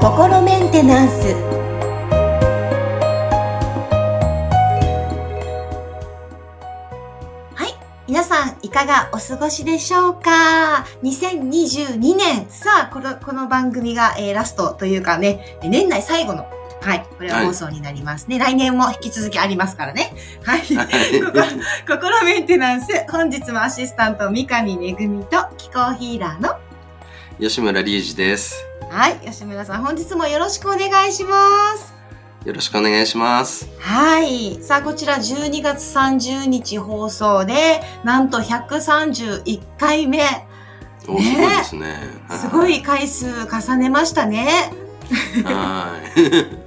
[0.00, 1.34] 心メンテナンス。
[7.54, 7.74] はい
[8.08, 12.46] 皆さんいかがお過ごしでしょうか？2022年。
[12.48, 16.46] さあこのこの番組が、えー、ラストというかね年内最後の
[16.84, 17.06] はい。
[17.16, 18.38] これは放送になりますね。
[18.38, 20.14] はい、来年も引き続きありますからね。
[20.44, 20.60] はい。
[21.88, 22.88] 心メンテナンス。
[23.10, 26.58] 本日もアシスタント、三上めぐみと気候ヒーラーの
[27.40, 28.62] 吉村隆二です。
[28.90, 29.18] はい。
[29.24, 31.94] 吉村さん、本日もよろしくお願いします。
[32.44, 33.66] よろしくお願いします。
[33.80, 34.62] はい。
[34.62, 40.20] さあ、こちら12月30日放送で、なんと131回目。
[41.08, 41.96] お、ね、すごいですね。
[42.28, 44.70] すごい回数重ねましたね。
[45.44, 46.63] はい。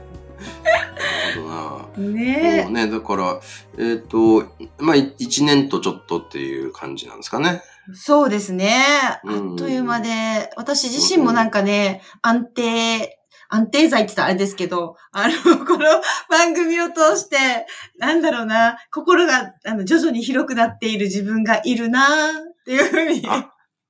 [2.01, 3.39] ねもうね、だから、
[3.77, 7.61] えっ、ー、と、まあ、1年とちょっとっていう感じなんですかね。
[7.93, 8.83] そうですね。
[9.01, 15.85] あっという間で、私自身もなんかね、安定、安定剤って言ったらあれですけど、あの、この
[16.29, 17.65] 番組を通して、
[17.97, 23.21] なんだろうな、心が、あの、徐々に広くなっている自分がいるなっていうふうに。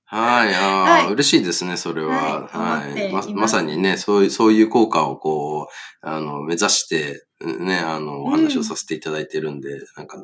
[0.09, 2.47] はい、あはい、嬉しいですね、それは。
[2.47, 3.11] はい。
[3.11, 10.17] はい、ままさにね、そういう、そういう効果をこう、あの、目指して、ね、あの、お話をさせていただいてるんで、うん、なんか、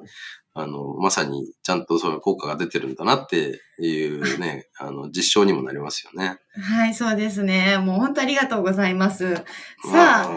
[0.55, 6.37] あの、まさにちゃんとそういう効果が出てるんだなっていうね、 あの、実証にもなりますよね。
[6.61, 7.77] はい、そうですね。
[7.77, 9.35] もう本当ありがとうございます。
[9.35, 9.43] さ
[9.91, 10.29] あ、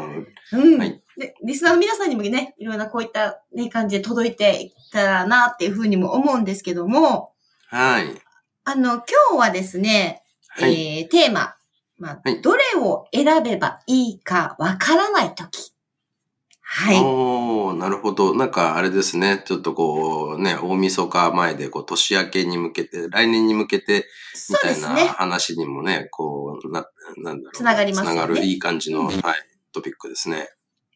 [0.53, 0.79] うん。
[0.79, 7.33] はい、で、リスナーの皆さんにもね、いろんなこういったね、感じで届いていったらなっていうふうにも思うんですけども、
[7.69, 8.26] はい。
[8.69, 11.55] あの、今日はですね、はい、えー、テーマ、
[11.99, 15.73] まあ、はい、どれを選べばいいかわからないとき。
[16.61, 17.01] はい。
[17.01, 18.35] おなるほど。
[18.35, 19.41] なんかあれですね。
[19.47, 24.09] ちょっとこうね、大晦日前でこう年明けに向けて、来年に向けて、
[24.51, 27.57] みたいな話にもね、ねこう、な、なんだろう。
[27.57, 28.15] つながりますね。
[28.15, 29.15] つながるいい感じの、はい、
[29.73, 30.49] トピックですね。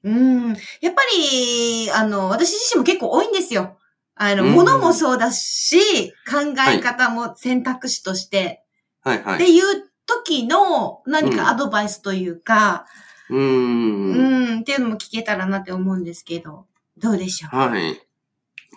[0.03, 0.49] うん。
[0.81, 3.79] やっぱり、あの、私自身も結構多いんですよ。
[4.23, 8.63] あの、ものもそうだし、考え方も選択肢として、
[9.03, 12.85] はい、はい、っていう時の何かアドバイスというか、
[13.31, 14.13] うんうん。
[14.13, 16.67] うん、っていうのも聞けたらなって思うんですけど、
[16.99, 17.57] どうでしょう？
[17.57, 17.99] はい。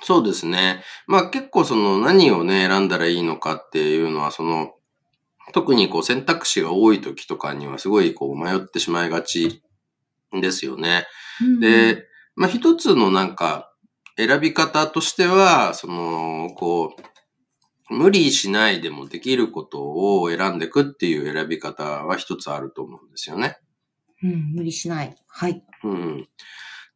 [0.02, 0.82] そうですね。
[1.08, 4.76] まあ結構その何をね、選んだらいいのかっていうのは、その、
[5.52, 9.62] 特にこう選択肢が多い時とかにはすごいこう迷ってしまいがち
[10.32, 11.06] ですよね。
[11.42, 12.06] うん、で、
[12.38, 13.73] まあ一つのなんか
[14.18, 16.96] 選び方としては、その、こ
[17.90, 19.82] う、無理しないでもできること
[20.22, 23.58] を選んでいくっていう選び方は一つあると思うんですよね。
[24.24, 25.16] うん、無理しない。
[25.28, 25.64] はい。
[25.84, 26.28] うん。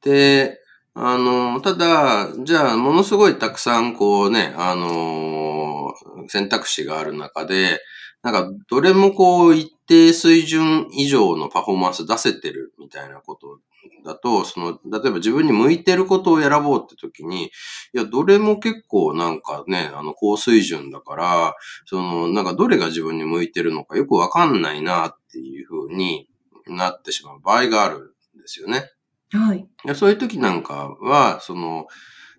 [0.03, 0.59] で、
[0.93, 5.93] あの、ただ、じゃあ、ものすごいたくさん、こうね、あの
[6.27, 7.81] 選択肢がある中で、
[8.23, 13.59] なんか、どれもこう、一定水準以上のパフォーマンス出せてるみたいなこと
[14.05, 17.49] だと、その、例えば自分に向いてることを選ぼうって時に、い
[17.93, 21.55] や、どれも結構なんかね、あの、高水準だから、
[21.85, 26.29] その、なんかどれが自分に向いてるのかよくわかんないなっていうふうに、
[26.69, 28.91] なってしまう場合があるんですよね。
[29.31, 29.67] はい。
[29.95, 31.87] そういう時なんかは、その、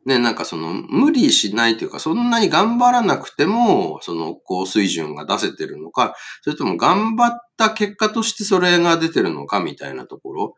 [0.06, 10.54] ね、なんかその、無理しないというか、そんなに頑張らなくても、その、高水準が出せてるのか、それとも頑張った結果としてそれが出てるのかみたいなところ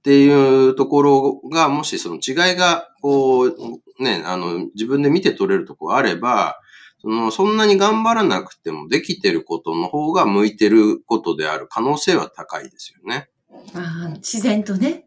[0.00, 3.54] っていうところが、もしその違いが、こう、
[4.02, 6.58] ね、あの、自分で見て取れるところあれば、
[7.02, 13.28] その、そんなに頑張らなくてもできてることの方が向いてることである可能性は高いですよね。
[13.74, 15.06] ああ、自然とね。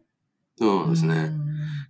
[0.56, 1.32] そうですね。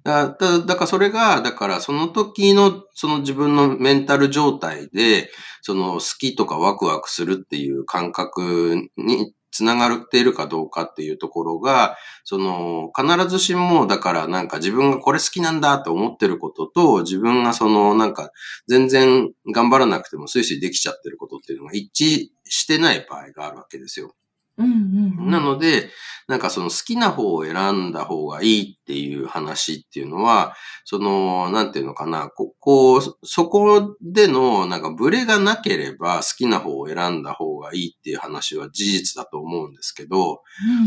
[0.02, 18.32] だだだからそれが、だからその時の、その自分のメンタル状態で、その好きとかワクワクするっていう感覚につながっているかどうかっていうところが、その、必ずしも、だからなんか自分がこれ好きなんだと思ってることと、自分がその、なんか
[18.66, 24.16] 全然頑張らなくてもスイスイできちゃってることっていうのが一致してない場合があるわけですよ。
[24.58, 25.90] うんうんうん、なので、
[26.26, 30.54] なんかその好きな方を選んだ方がいいっていう話っていうのは、
[30.84, 40.42] その、なんていうのかな、ここ、そこでのなんかブレがなければ好きな方を選んだ方がいいっていう話は事実だと思うんですけど、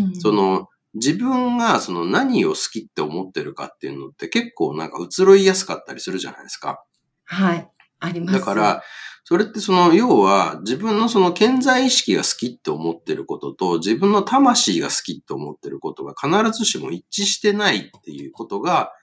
[0.05, 6.83] うん、その、自分がその何を好きって思ってるかっていうのって結構なんか移ろいやすかったりするじゃないですか。
[7.25, 7.69] はい。
[7.99, 8.39] あります。
[8.39, 8.83] だから、
[9.29, 18.93] それってその、要は自分のその健在意識が好きって思ってることと自分の魂が好きって思ってることが必ずしも一致してないっていうことが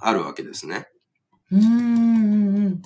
[0.00, 0.88] あるわけですね。
[1.52, 2.80] うん。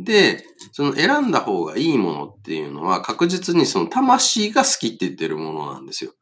[0.00, 0.42] で、
[0.72, 6.14] その選んだ方がいいものっていうのは確実にその魂が好きって言ってるものなんですよ。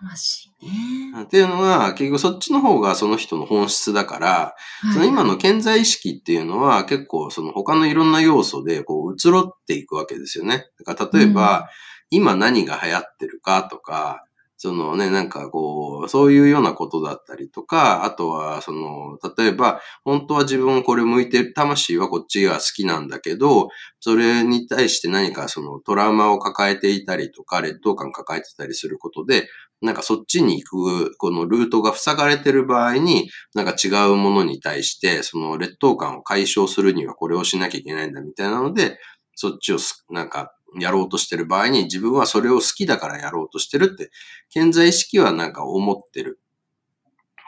[0.00, 1.22] 魂ね。
[1.22, 4.54] っていうのは、結局そっちの方がその人の本質だから、
[4.92, 10.66] その今の健在意識っていうのは結構その他のいろんな要素でこう移ろっていくわけですよね。
[10.84, 11.68] だから例えば、
[12.10, 14.24] 今何が流行ってるかとか、
[14.60, 23.68] そのね、なんかこう、そういうようなことだったりとか、あとは、その、例えば、本当は自分これ向いてる、魂はこっちが好きなんだけど、
[24.00, 29.48] それに対して何かそのトラウマを抱えていたりとか、劣等感抱えてたりすることで、
[29.80, 30.68] なんかそっちに行
[31.10, 38.98] く、このルートが塞がれてる場合に、なんか違うものに対して、その劣等感を解消するにはこれをしなきゃいけないんだみたいなので、
[39.34, 39.78] そっちを
[40.10, 44.10] なんかやろうとしてる場合に自分はそれを好きだからやろうとしてるって、
[44.50, 46.40] 健在意識はなんか思ってる。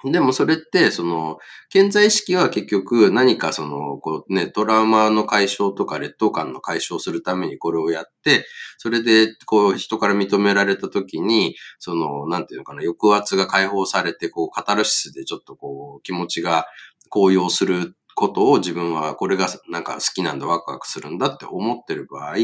[0.04, 1.38] でもそれって、その、
[1.68, 8.46] 健在意識は結局何かその、こうね、トラウマの解消とか劣等感の解消するためにこれをやって、
[8.78, 16.66] それで、こう、人から認められた時に、その、なんていうのかな、抑圧が解放されて、こう、カタルシスでちょっとこう、気持ちが
[17.10, 22.36] 高揚することを自分はこれがなんか好きなんだ、ワクワクするんだって思ってる場合、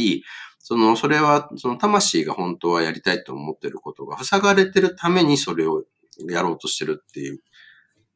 [0.59, 5.85] その、それは、その魂が本当はやりたいと思ってることが塞がれてるためにそれを
[6.29, 7.41] やろうとしてるっていう、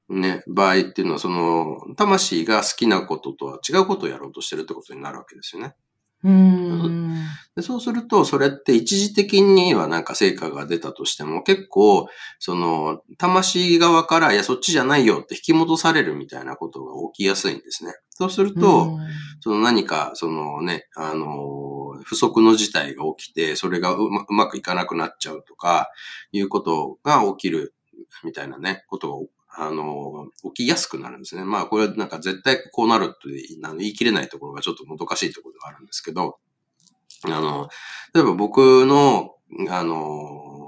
[0.08, 5.75] ね、場合っていうのは、その、魂が好きなこととは違うことをやろうとしてるってことになるわけですよね。
[6.23, 7.14] うーん。
[7.56, 12.08] でそうすると、それって一時的にはなんか成果が出たとしても、結構、
[12.38, 17.94] その、魂側から、いや、そっちじゃないよって引き戻されるみたいなことが起きやすいんですね。
[18.11, 18.99] そうすると、
[19.41, 25.88] その何か、そのね、あの、不測の事態が起きて、それがうまうまくいかなくなっちゃうとか、
[26.32, 27.75] いうことが起きる
[28.25, 31.44] みたいなね、ことが、あの、起きやすくなるんですね。
[31.44, 36.38] まあ、これはなんか絶対こうなると言い切れないところがちょっともどかしいところではあるんですけど、
[37.25, 37.69] あの、
[38.14, 39.35] 例えば僕の、
[39.69, 40.60] あの、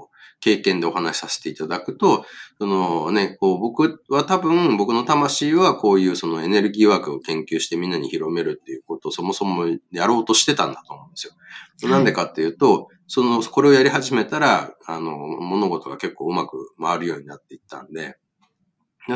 [0.43, 2.25] 経験でお話しさせていただくと、
[2.57, 11.89] そのね、こう僕は多分僕の魂はこういうそのエネルギーワークを研究してみんなに広めるっていうことをそもそもやろうとしてたんだと思うんですよ。
[11.89, 18.17] なんでかっていうと、その、これをやり始めたら、あの、物事が結構うまく回るようになっていったんで、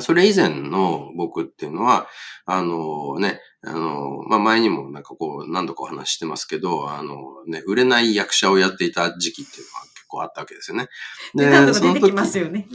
[0.02, 2.08] それ以前の僕っていうのは、
[2.46, 10.90] あのね、あの、まあ、前にもなんかこう何度かお話ししてますけど、あのね、売れない役者をやっていた時期っていうのが結構あったわけですよね。
[11.36, 12.68] で、何度か出てきますよね。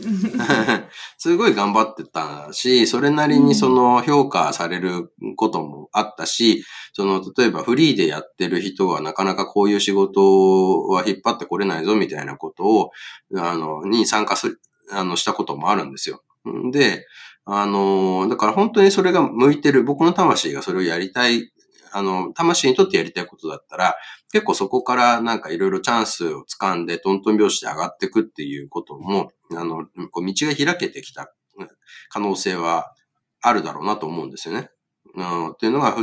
[1.19, 12.91] すごい頑張ってたし、それなりにその評価されることもあったし、その、例えばフリーでやってる人はなかなかこういう仕事は引っ張ってこれないぞみたいなことを、
[13.37, 16.23] あの、に参加する、あの、したこともあるんですよ。
[16.73, 17.07] で、
[17.45, 21.51] あの、だから本当にそれが向いてる、僕の魂がそれをやりたい、
[21.93, 23.95] あの、魂にとってやりたいことだったら、
[24.33, 31.33] 結構そこからなんかいろいろチャンスを掴んで、トントン拍子で上がっていくっていうことも、あの、こう道が開けてきた
[32.09, 32.93] 可能性は
[33.41, 34.71] あるだろうなと思うんですよね。
[35.15, 35.97] うん、っていうのが、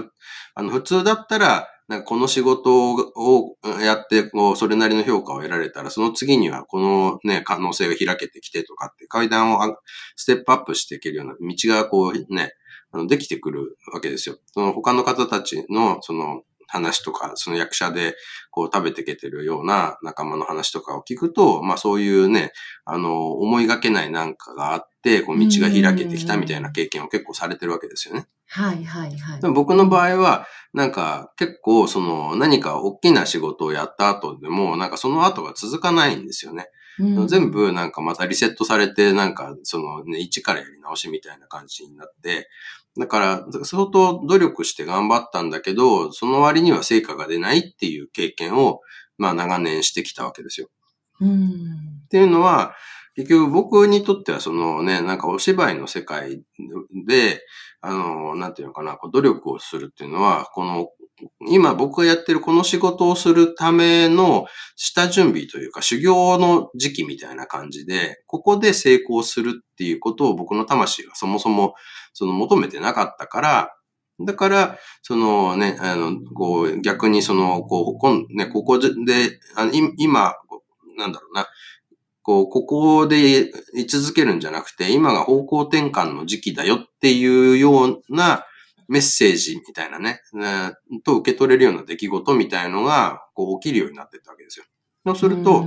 [0.56, 9.78] あの、普通だったら、なんかこの仕事をやって、こう、それなりの評価を得られたら、その次にはこのね、可能性が開けてきてとかって、階段を
[10.16, 12.54] ステップアップしていけるような道がこうね、
[12.92, 14.38] あのできてくるわけですよ。
[14.54, 18.16] その他の方たちの、その、話とか、その役者で
[18.52, 22.54] こう食べていけてるような仲間の話とかを聞くと、まあそういうね、
[22.86, 28.28] あの、思いがけないなんかがあって、こう道が開けてきたみたいな経験を結構されてるわけですよね。
[28.48, 29.42] はいはいはい。
[29.42, 36.68] でも僕の場合は、なんか結構その何か大きな仕事をやった後でも、なんかその後が続かないんですよね。
[37.00, 42.50] うん全部なんかまたリセットされて、なんかそのね、一からやり直しみたいな感じになって、
[43.00, 48.82] だから相当努力して頑張ったんだけど、その割には成果が出ないっていう経験を、
[49.18, 50.68] まあ長年してきたわけですよ。
[51.22, 51.48] うん。
[52.06, 52.76] っていうのは、
[53.16, 56.42] 結局僕にとってはそのね、なんかお芝居の世界
[57.08, 57.42] で、
[57.82, 60.90] あの、なんていうのかな、こう努力をするっていうのは、この、
[61.50, 64.46] 今僕がやってるこの仕事をするための
[64.78, 71.74] 下準備というか修行の時期みたいな感じで、ここで成功するっていうことを僕の魂がそもそも
[72.14, 73.76] その求めてなかったから、
[74.26, 78.90] だから、そのね、あの、こう、逆にその、こう、こんね、ここで、
[79.56, 80.36] あのい今、
[80.98, 81.48] なんだろうな、
[82.22, 88.46] こう、ここで居続けるんじゃなくて、今が方向転換の時期だよっていうような
[88.90, 90.74] メッセージみたいなね、ね
[91.06, 94.66] と受け取れるような出来事みたいのが、こう起きるようになってったわけですよ。
[95.06, 95.66] そうすると、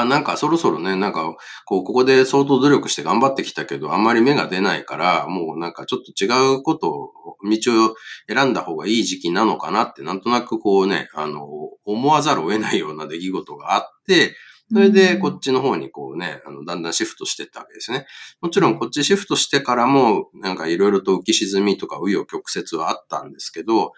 [0.00, 7.12] あ、なんかそろそろね、なんか、こう、ここで相当努力して頑張ってきたけど、あんまり芽が出ないから、もうなんかちょっと違うことを、
[7.44, 7.94] 道を
[8.28, 11.46] 選んだ方がいい時期なのかなって、なんとなくこうね、あの、
[11.84, 14.34] 思わざるを得ないような出来事があって、
[14.72, 18.06] それで、こっちの方にこうね、あの、だんだんシフトしていったわけですね。
[18.40, 23.92] もちろん、こっちシフトしてからも、なんかいろいろと浮き沈みとか、紆余曲折はあったんですけど、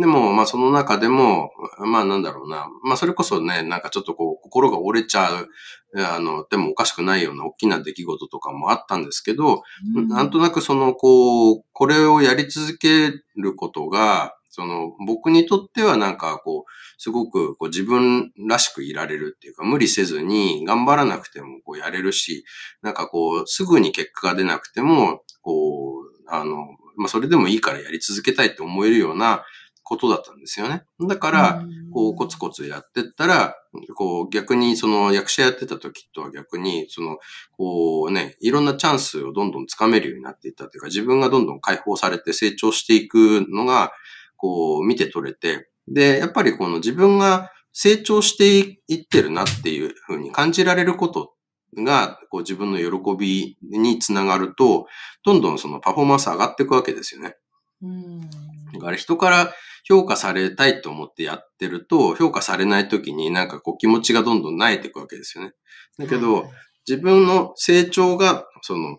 [0.00, 2.68] でも、まあその中でも、まあなんだろうな。
[2.82, 5.48] まあそれこそね、なんかちょっとこう、心が折れちゃう、
[5.96, 9.62] あの、でもおかしくないような大きな出来事とかもあったんですけど、
[9.94, 22.44] うん、なんとなくその、こう、これをやり続けることが、その、僕にとってはなんかこう、すごくこう自分らしくいられるっていうか、無理せずに頑張らなくてもこうやれるし、
[22.82, 26.66] なんかこう、すぐに結果が出なくても、こう、あの、
[26.96, 29.44] まあ、それでもいいからやり続けたいって思えるような、
[29.90, 30.84] ことだったんですよね。
[31.00, 33.56] だから、こう、コツコツやってったら、
[33.96, 37.18] こう、逆にその役者やってた時とは逆に、その、
[37.50, 43.90] こうね、いろんなチャンスをどんどんつかめるようになっていったというか、自分がどんどん解放されて成長していくのが、
[44.36, 51.34] こう、見て取れて、で、やっぱりこの自分が成長していってるなっていうふうに感じられること
[51.76, 54.86] が、こう自分の喜びにつながると、
[55.24, 57.34] どんどんそのパフォーマンス上がっていくわけですよね。
[57.82, 58.20] うん。
[58.20, 59.52] だから人から
[59.84, 65.52] 評価されたいと思ってやってると、評価されない時になんかこう気持ちがどんどん萎えていくわけですよね。
[65.98, 66.50] だけど、
[66.88, 68.98] 自分の成長が、その、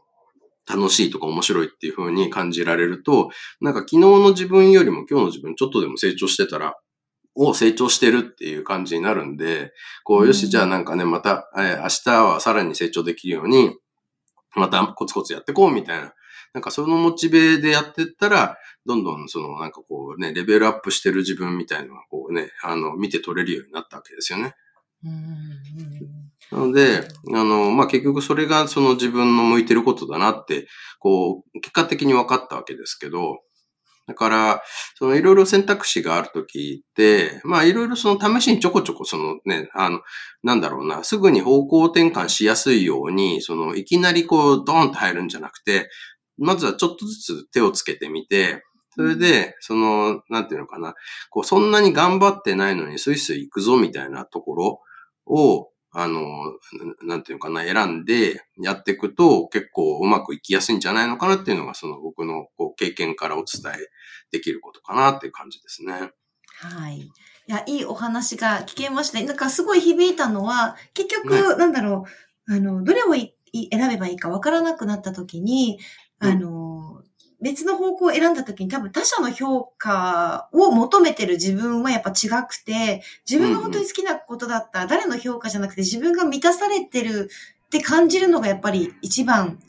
[0.70, 6.76] 楽しいとか面白いっていう風に感じられると、なんか昨日の自分よりも今日の自分ちょっとでも成長してたら、
[7.36, 9.72] を成長してるっていう感じになるんで、
[10.04, 13.76] こう、よし、じゃあなんかね、また、え明日はさらに成長できるように、
[14.56, 16.14] またコツコツやってこうみたいな
[16.54, 24.56] なんかそのモチベでやってったら、どんどんそのなんかこうね、レベルアップしてる自分みたいなのがこうね、あの、見て取れるようになったわけですよね。
[26.52, 30.68] なので、あの、まあ、結局それがその自分の向いてることだなって、
[31.00, 33.40] こう、結果的に分かったわけですけど、
[34.08, 34.64] だから、
[34.96, 40.02] そのいろいろ選択肢があるときって、まあいろいろその試しにちょこちょこそのね、あの、
[40.44, 45.90] なんだろうな、すぐに方向転換しやすいように、そのいきなりこうドーンと入るんじゃなくて、
[46.38, 50.96] まずはちょっとずつ手をつけてみて、それで、その、なんていうのかな、
[51.30, 54.82] こう、そんなに頑張ってないのにスイスイ行くぞみたいなところ
[55.26, 56.22] を、あの、
[57.04, 63.78] なんていうのかな、選んでやっていくと結構うまくいきやすいんじゃないのかなっていうのが、その僕のこう経験からお伝え
[64.32, 66.12] できることかなっていう感じですね。
[66.56, 67.00] はい。
[67.00, 67.12] い
[67.48, 69.22] や、いいお話が聞けました。
[69.22, 72.06] なんかすごい響いたのは、結局、ね、なんだろ
[72.48, 73.30] う、あの、どれを選
[73.90, 75.80] べばいいかわからなくなった時に、
[76.22, 77.02] あの、
[77.42, 87.30] 別の方向を選んだ時に多分他者の評価を求めてる自分はやっぱ違くて、自分が本当に好きなことだったら誰の評価じゃなくて自分が満たされてる
[87.66, 89.60] って感じるのがやっぱり一番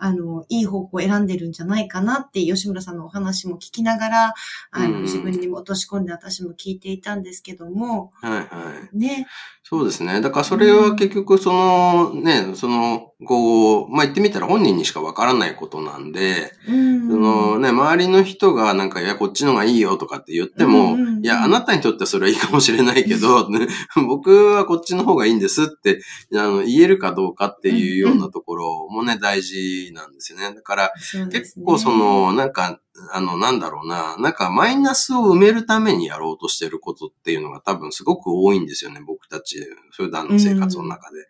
[0.00, 4.34] あの、いい方向を選んでるんじゃないかなって吉村さんのお話も聞きながら、
[4.70, 8.12] あの、自分にも落とし込んで私も聞いていたんですけども。
[8.22, 8.46] はいは
[8.92, 8.96] い。
[8.96, 9.26] ね。
[9.62, 10.20] そうですね。
[10.20, 23.68] だからそれは結局その、ね、その、こう、まあ、言ってみたら本人にしかわからないことなんで、うん、そのね、周りの人がなんか、いや、こっちのがいいよとかって言っても、いや、あなたにとってはそれはいいかもしれないけど、ね、
[24.08, 26.00] 僕はこっちの方がいいんですって、
[26.34, 30.54] あの、言えるかどうかっていうようなところもね、大事なんですよね。
[30.54, 32.80] だから、ね、結構その、なんか、
[33.12, 39.58] あの、なんだろうな、なんかマイナスを埋めるためにやろうとしてることっていうのが多分すごく多いんですよね、僕たち、
[39.92, 41.26] 普段の生活の中で。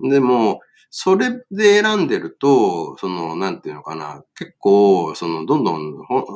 [0.00, 0.60] うん、でも、
[0.96, 5.92] それで選んでると、その、なんていうのかな、結構、その、どんどん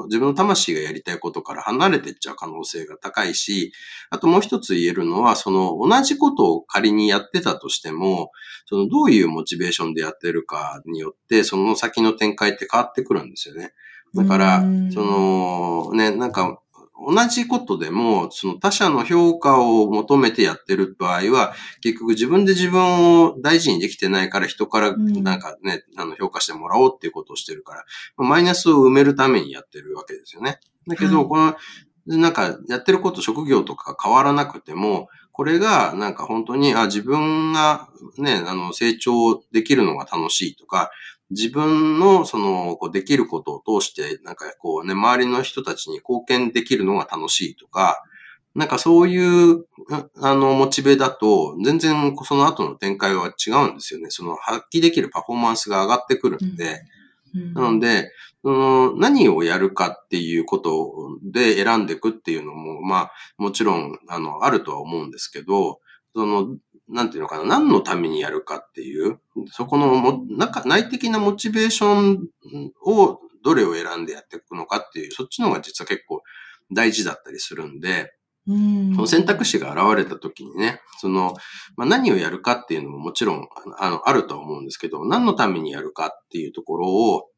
[0.07, 3.73] 自分の魂がやりたいことから離れていっちゃう可能性が高いし、
[4.11, 8.33] あともう一つ言えるのは、その、同じことを仮にやってたとしても、
[8.67, 13.75] その、どういうモチベーションでやってるかによって、その先の展開って変わってくるんですよね。
[14.17, 14.61] だから、
[14.93, 16.59] その、ね、なんか、
[17.07, 27.85] 同じことでも、その他者の評価を求めてやってる場合は、結局自分で自分を大事にできてないから人からなんかね、うん、あの評価してもらおうっていうことをしてるから、
[28.17, 30.59] マイナスを埋めるためにやってるわけですよね。
[30.89, 31.57] だけど、この、
[32.07, 40.91] なんかやってること職業とか変わらなくても、これがなんか本当に、あ、自分がね、あの成長できるのが楽しいとか、
[41.31, 48.03] 自分のその、こうできることを通して、なんかこうね、周りの人たちに貢献できるのが楽しいとか、
[48.55, 49.67] なんかそういう、
[50.21, 54.11] あの、モチベだと、全然その後の展開は違うんですよね。
[54.11, 56.81] その発揮できるパフォーマンスが上がってくるんで、
[57.35, 58.11] うん、なので、
[58.43, 65.81] その何をやるかっていうことで選んでいくっていうのも、まあ、もちろん、あの、あるとは思うんですけど、
[66.15, 66.57] その、
[66.89, 72.29] なんていうのかな、何のためにやるかっていう、そこのも中内的なモチベーション
[72.85, 76.23] をどれを選んでやっていくのかっていう、そっちの方が実は結構
[76.73, 78.15] 大事だったりするんで、
[78.47, 78.95] うん。
[78.95, 81.37] その選択肢が現れた時にね、その、
[81.77, 87.29] まあ、何をやるかっていうのももちろん、あの、あるとは思うんですけど、何のためにやるかっていうところを、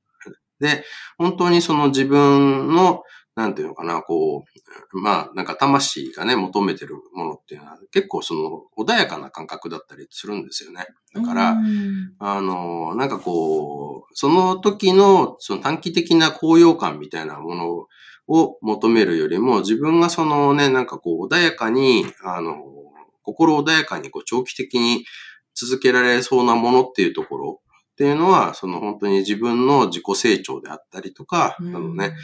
[0.60, 0.84] で、
[1.18, 3.02] 本当にその自分の、
[3.40, 4.44] なんていうのかな、こ
[4.92, 10.86] う、まあ、なんか魂がね、求めてるものっていうのは結構その穏やかな感覚だったりするんですよね。
[11.14, 17.86] だから、うんあの、なんかこう、その時のその短期的な高揚感みたいなもの
[18.28, 22.62] を求めるよりも、自分がそのね、なんかこう穏やかに、あの、
[23.22, 25.06] 心穏やかにこう長期的に
[25.54, 27.60] 続けられそうなものっていうところ
[27.92, 32.14] っていうのは、その本当に自分の自己成長であったりとか、あのね、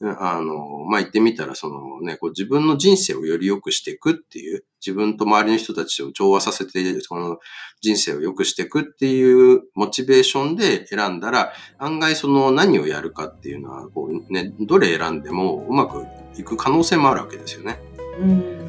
[0.00, 7.38] あの、まあ、言ってみたら、そのね、こう自分の人生をより良くしていくっていう、自分と周りの人たちを調和させて、その
[7.80, 16.04] 人生を良くしていくっていうモチベーションで選んだら、案外その何をやるかっていうのは、こうね、どれ選んでもうまく
[16.36, 17.78] いく可能性もあるわけですよね。
[18.20, 18.64] うん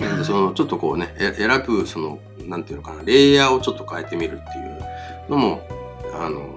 [0.00, 5.62] なんで、その、ちょっとこうね、え選ぶ、その、なんていうのかな、レイヤーをちょっと変えてみるっていうのも、
[6.12, 6.56] あの、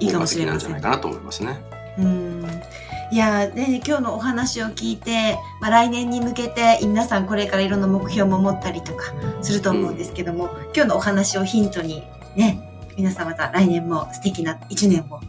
[0.00, 1.62] いいかもしれません効果的なんじゃないかなと思いますね。
[1.98, 2.46] うん
[3.12, 12.02] いやーね、今日のお話を聞いて、まあ、来年に向けて皆さんこれからいろんな目標も持ったりとかすると思うんですけども、今日のお話をヒントに
[12.34, 15.24] ね、皆さんまた来年も素敵な一年を、はい、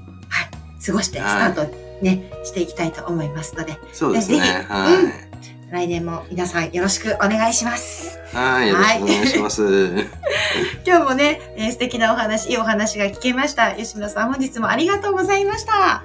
[0.83, 4.39] 過ごしてスタートね、していきたいと思いますので、そうですね。
[4.39, 5.27] ぜひはい。
[5.71, 8.17] 来年も皆さんよろしくお願いします。
[8.33, 9.89] はい、よろしくお願いします。
[10.85, 13.73] 今日もね、えー素敵なお話、いいお話が聞けました。
[13.73, 16.03] 吉村さん本日もありがとうございました。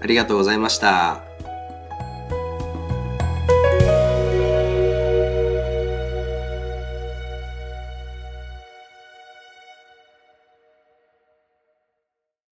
[0.00, 1.23] ありがとうございました。